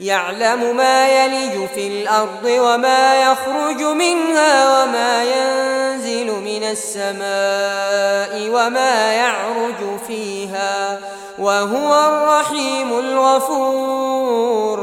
يعلم 0.00 0.76
ما 0.76 1.08
يلج 1.08 1.68
في 1.74 1.86
الأرض 1.88 2.44
وما 2.44 3.22
يخرج 3.22 3.82
منها 3.82 4.82
وما 4.82 5.24
ينزل 5.24 6.26
من 6.26 6.64
السماء 6.64 8.48
وما 8.48 9.12
يعرج 9.12 9.98
فيها 10.06 11.00
وهو 11.38 12.08
الرحيم 12.08 12.98
الغفور. 12.98 14.80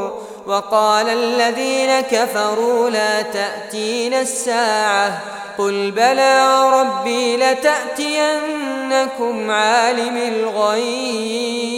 وقال 0.48 1.10
الذين 1.10 2.00
كفروا 2.00 2.90
لا 2.90 3.22
تأتين 3.22 4.14
الساعة. 4.14 5.20
قل 5.58 5.92
بلى 5.92 6.70
ربي 6.70 7.38
لتأتينكم 7.38 8.32
عالم 9.52 10.18
الغيب. 10.18 11.78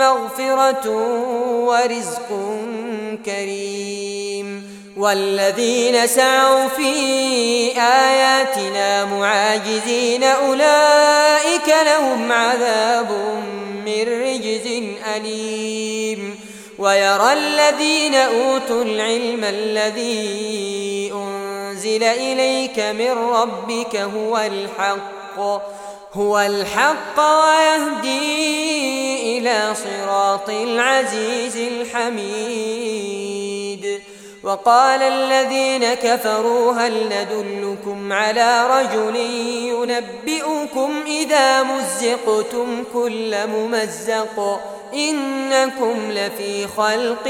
مغفرة 0.00 0.90
ورزق 1.66 2.28
كريم. 3.26 4.80
والذين 4.96 6.06
سعوا 6.06 6.68
في 6.68 6.92
آياتنا 7.80 9.04
معاجزين 9.04 10.24
أولئك 10.24 11.74
لهم 11.86 12.32
عذاب 12.32 13.10
من 13.86 14.02
رجز 14.22 14.82
أليم. 15.16 16.40
ويرى 16.78 17.32
الذين 17.32 18.14
أوتوا 18.14 18.84
العلم 18.84 19.44
الذي 19.44 21.12
أنزل 21.14 22.02
إليك 22.02 22.78
من 22.78 23.10
ربك 23.10 23.96
هو 23.96 24.38
الحق. 24.38 25.79
هو 26.14 26.38
الحق 26.38 27.20
ويهدي 27.20 28.20
إلى 29.38 29.74
صراط 29.74 30.50
العزيز 30.50 31.56
الحميد. 31.56 32.80
وقال 34.42 35.02
الذين 35.02 35.94
كفروا 35.94 36.72
هل 36.72 37.04
ندلكم 37.06 38.12
على 38.12 38.66
رجل 38.66 39.16
ينبئكم 39.66 41.02
إذا 41.06 41.62
مزقتم 41.62 42.84
كل 42.92 43.46
ممزق؟ 43.46 44.60
إنكم 44.94 46.10
لفي 46.10 46.66
خلق 46.66 47.28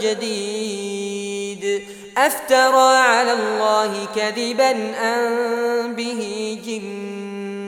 جديد. 0.00 1.82
أفترى 2.18 2.96
على 2.96 3.32
الله 3.32 4.06
كذبا 4.16 4.70
أن 5.02 5.94
به 5.94 6.58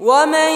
ومن 0.00 0.50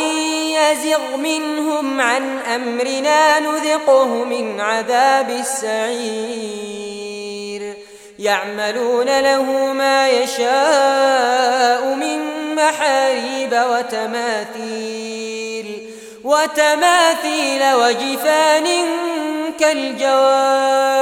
يزغ 0.53 1.17
منهم 1.17 2.01
عن 2.01 2.39
أمرنا 2.39 3.41
نذقه 3.41 4.05
من 4.07 4.61
عذاب 4.61 5.31
السعير 5.31 6.61
يعملون 8.19 9.21
له 9.21 9.73
ما 9.73 10.09
يشاء 10.09 11.95
من 11.95 12.21
محاريب 12.55 13.63
وتماثيل 13.71 15.21
وتماثيل 16.25 17.75
وجفان 17.75 18.67
كالجواب 19.61 21.01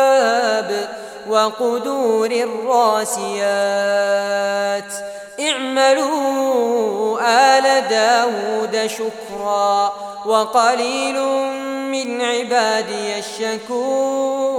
وقدور 1.28 2.30
الراسيات 2.30 3.28
اعملوا 5.40 7.18
آل 7.20 7.88
داود 7.88 8.86
شكرا 8.86 9.92
وقليل 10.26 11.18
من 11.92 12.22
عبادي 12.22 13.18
الشكور. 13.18 14.58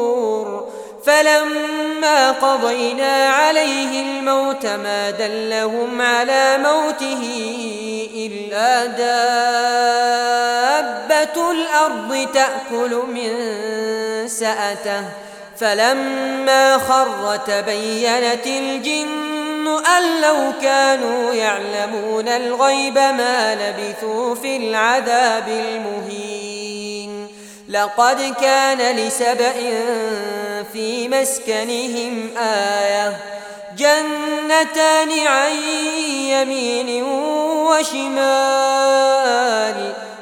فلما 1.06 2.32
قضينا 2.32 3.30
عليه 3.30 4.02
الموت 4.02 4.66
ما 4.66 5.10
دلهم 5.10 6.02
على 6.02 6.58
موته 6.58 7.24
إلا 8.16 8.86
دابة 8.86 9.12
الأرض 11.52 12.28
تأكل 12.34 12.94
من 13.08 13.32
سأته. 14.28 15.04
فلما 15.60 16.78
خر 16.78 17.40
تبينت 17.48 18.48
الجن 18.48 19.38
أن 19.68 20.22
لو 20.22 20.54
كانوا 20.62 21.34
يعلمون 21.34 22.28
الغيب 22.28 22.98
ما 22.98 23.56
لبثوا 23.56 24.36
في 24.36 24.58
العذاب 24.58 25.48
المهين. 25.48 27.28
لقد 27.70 28.36
كان 28.42 28.96
لسبأ 28.96 29.54
في 30.74 31.08
مسكنهم 31.08 32.30
آية 32.38 33.18
جنتان 33.78 35.28
عن 35.28 35.52
يمين 36.30 37.04
وشمال. 37.70 39.00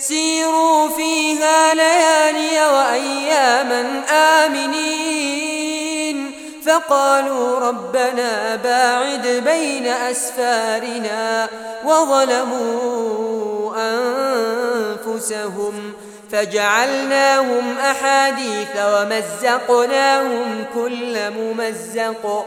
سيروا 0.00 0.88
فيها 0.88 1.74
ليالي 1.74 2.66
وأياما 2.66 4.02
آمنين. 4.44 5.50
فقالوا 6.66 7.58
ربنا 7.58 8.56
باعد 8.56 9.26
بين 9.44 9.86
أسفارنا 9.86 11.48
وظلموا 11.84 13.74
أنفسهم 15.06 15.92
فجعلناهم 16.32 17.78
أحاديث 17.78 18.76
ومزقناهم 18.84 20.64
كل 20.74 21.30
ممزق. 21.30 22.46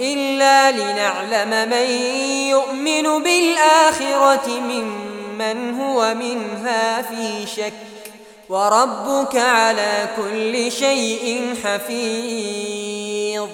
إلا 0.00 0.70
لنعلم 0.70 1.70
من 1.70 1.90
يؤمن 2.50 3.22
بالآخرة 3.22 4.48
ممن 4.48 5.80
هو 5.80 6.14
منها 6.14 7.02
في 7.02 7.46
شك. 7.56 7.72
وربك 8.48 9.36
على 9.36 10.08
كل 10.16 10.72
شيء 10.72 11.54
حفيظ. 11.64 13.48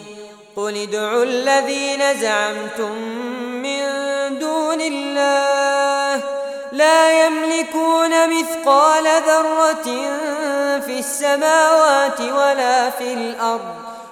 قل 0.56 0.76
ادعوا 0.76 1.24
الذين 1.24 2.20
زعمتم 2.20 2.92
من 3.62 3.82
دون 4.38 4.80
الله 4.80 6.22
لا 6.72 7.26
يملكون 7.26 8.38
مثقال 8.38 9.04
ذرة 9.04 9.84
في 10.80 10.98
السماوات 10.98 12.20
ولا 12.20 12.90
في 12.90 13.12
الأرض 13.12 13.95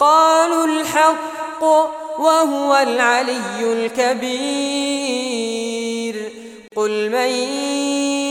قالوا 0.00 0.64
الحق 0.66 1.62
وهو 2.18 2.76
العلي 2.76 3.60
الكبير. 3.60 4.96
قل 6.76 7.10
من 7.10 7.28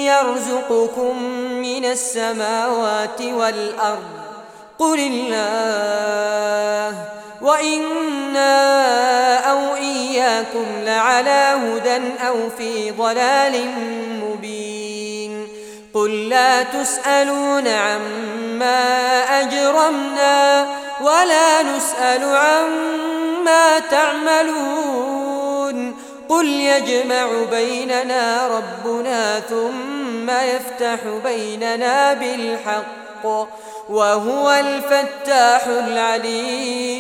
يرزقكم 0.06 1.24
من 1.62 1.86
السماوات 1.86 3.22
والأرض؟ 3.22 4.04
قل 4.80 5.00
الله. 5.00 6.96
وإنا 7.42 8.56
أو 9.52 9.76
إياكم 9.76 10.66
لعلى 10.84 11.56
هدى 11.64 12.02
أو 12.28 12.50
في 12.58 12.92
ضلال 12.92 13.72
مبين. 14.24 15.48
قل 15.94 16.30
لا 16.30 16.64
تسألون 16.64 17.68
عما 17.68 19.20
أجرمنا. 19.42 20.85
ولا 21.06 21.64
نسأل 21.64 22.24
عما 22.24 23.80
تعملون. 23.80 25.96
قل 26.30 26.46
يجمع 26.46 27.28
بيننا 27.52 28.48
ربنا 28.48 29.40
ثم 29.40 30.30
يفتح 30.30 31.00
بيننا 31.24 32.14
بالحق 32.14 33.26
وهو 33.90 34.52
الفتاح 34.52 35.68
العليم. 35.68 36.96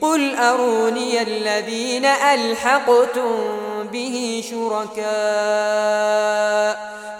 قل 0.00 0.36
أروني 0.36 1.22
الذين 1.22 2.04
ألحقتم 2.04 3.36
به 3.92 4.44
شركاء. 4.50 5.08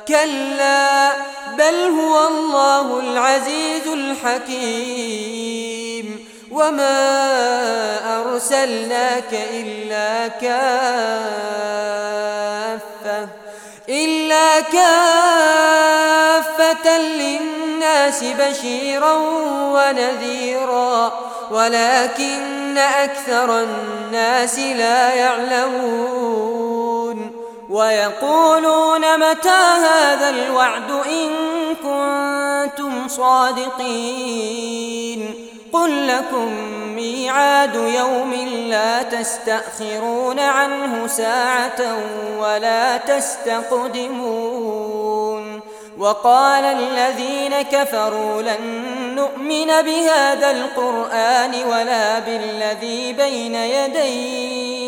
كلا 0.08 1.12
بل 1.58 1.74
هو 1.74 2.28
الله 2.28 3.00
العزيز 3.00 3.86
الحكيم. 3.86 5.38
وما 6.50 6.98
أرسلناك 8.20 9.32
إلا 9.32 10.28
كافة 10.28 10.48
إلا 13.88 14.60
كافة 14.60 15.78
للناس 16.98 18.24
بشيرا 18.24 19.12
ونذيرا. 19.74 21.12
ولكن 21.50 22.78
أكثر 22.78 23.62
الناس 23.62 24.58
لا 24.58 25.14
يعلمون. 25.14 26.58
ويقولون 27.70 29.30
متى 29.30 29.48
هذا 29.48 30.30
الوعد 30.30 30.90
إن 30.90 31.28
كنتم 31.74 33.08
صادقين 33.08 34.68
قل 35.72 36.08
لكم 36.08 36.52
ميعاد 36.96 37.74
يوم 37.74 38.34
لا 38.68 39.02
تستأخرون 39.02 40.38
عنه 40.38 41.06
ساعة 41.06 41.98
ولا 42.38 42.96
تستقدمون 42.96 44.48
وقال 45.98 46.64
الذين 46.64 47.62
كفروا 47.62 48.42
لن 48.42 48.88
نؤمن 49.14 49.66
بهذا 49.66 50.50
القرآن 50.50 51.54
ولا 51.66 52.18
بالذي 52.18 53.12
بين 53.12 53.54
يديه 53.54 54.87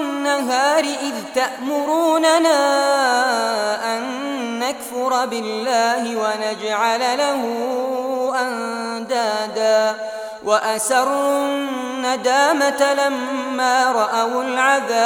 إذ 0.85 1.13
تأمروننا 1.35 2.57
أن 3.97 4.03
نكفر 4.59 5.25
بالله 5.25 6.15
ونجعل 6.15 6.99
له 6.99 7.41
أندادا. 8.41 9.95
وأسروا 10.45 11.37
الندامة 11.37 12.93
لما 12.93 13.91
رأوا 13.91 14.43
العذاب. 14.43 15.01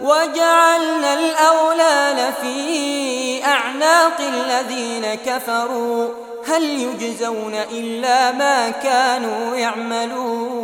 وجعلنا 0.00 1.14
الأولال 1.14 2.32
في 2.42 3.44
أعناق 3.44 4.20
الذين 4.20 5.14
كفروا. 5.14 6.08
هل 6.46 6.62
يجزون 6.62 7.54
إلا 7.54 8.32
ما 8.32 8.70
كانوا 8.70 9.56
يعملون؟ 9.56 10.63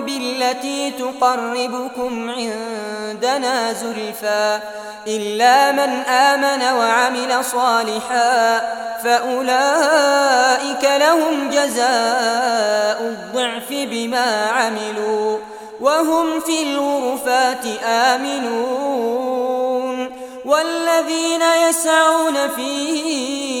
بالتي 0.51 0.91
تقربكم 0.91 2.29
عندنا 2.29 3.73
زلفى. 3.73 4.59
إلا 5.07 5.71
من 5.71 5.89
آمن 6.05 6.77
وعمل 6.77 7.45
صالحا 7.45 8.61
فأولئك 9.03 10.83
لهم 10.83 11.49
جزاء 11.49 13.01
الضعف 13.01 13.69
بما 13.69 14.45
عملوا 14.45 15.37
وهم 15.81 16.39
في 16.39 16.63
الغرفات 16.63 17.65
آمنون. 17.85 19.51
والذين 20.45 21.41
يسعون 21.69 22.49
في 22.55 23.60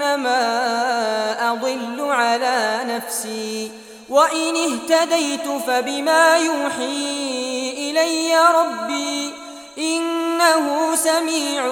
فإنما 0.00 1.52
أضل 1.52 2.10
على 2.10 2.80
نفسي. 2.84 3.70
وإن 4.08 4.56
اهتديت 4.56 5.48
فبما 5.66 6.36
يوحي 6.36 7.70
إلي 7.78 8.36
ربي 8.54 9.32
إنه 9.78 10.94
سميع 10.94 11.62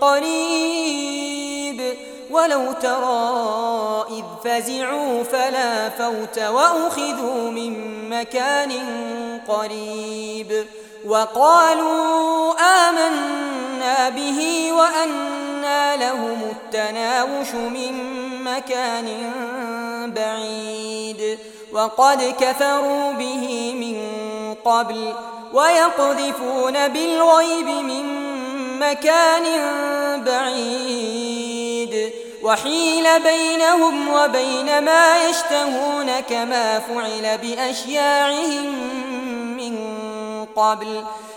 قريب. 0.00 1.94
ولو 2.30 2.72
ترى 2.72 4.04
إذ 4.10 4.24
فزعوا 4.44 5.22
فلا 5.22 5.88
فوت 5.88 6.38
وأخذوا 6.38 7.50
من 7.50 7.74
مكان 8.10 8.72
قريب. 9.48 10.66
وقالوا 11.06 12.54
آمنا 12.88 14.08
به 14.08 14.68
لهم 15.96 16.38
التناوش 16.50 17.54
من 17.54 17.94
مكان 18.44 19.08
بعيد 20.16 21.38
وقد 21.72 22.34
كفروا 22.40 23.12
به 23.12 23.74
من 23.80 23.96
قبل 24.64 25.12
ويقذفون 25.52 26.88
بالغيب 26.88 27.66
من 27.66 28.32
مكان 28.78 29.44
بعيد 30.24 32.12
وحيل 32.42 33.20
بينهم 33.22 34.08
وبين 34.08 34.84
ما 34.84 35.28
يشتهون 35.28 36.20
كما 36.20 36.78
فعل 36.78 37.38
بأشياعهم 37.38 38.72
من 39.56 39.76
قبل 40.56 41.04